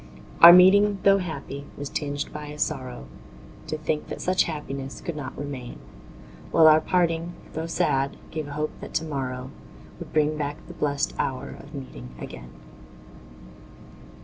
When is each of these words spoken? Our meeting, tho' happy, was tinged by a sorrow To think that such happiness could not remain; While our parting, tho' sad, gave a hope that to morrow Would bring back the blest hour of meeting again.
Our 0.41 0.51
meeting, 0.51 0.97
tho' 1.03 1.19
happy, 1.19 1.67
was 1.77 1.87
tinged 1.87 2.33
by 2.33 2.47
a 2.47 2.57
sorrow 2.57 3.05
To 3.67 3.77
think 3.77 4.07
that 4.07 4.19
such 4.19 4.45
happiness 4.45 4.99
could 4.99 5.15
not 5.15 5.37
remain; 5.37 5.77
While 6.49 6.65
our 6.65 6.81
parting, 6.81 7.33
tho' 7.53 7.67
sad, 7.67 8.17
gave 8.31 8.47
a 8.47 8.53
hope 8.53 8.71
that 8.81 8.95
to 8.95 9.05
morrow 9.05 9.51
Would 9.99 10.11
bring 10.11 10.37
back 10.37 10.57
the 10.67 10.73
blest 10.73 11.13
hour 11.19 11.49
of 11.49 11.75
meeting 11.75 12.15
again. 12.19 12.49